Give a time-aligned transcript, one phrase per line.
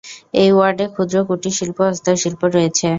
[0.33, 2.87] এই ওয়ার্ডে ক্ষুদ্র কুটির শিল্প ও হস্তশিল্প রয়েছে।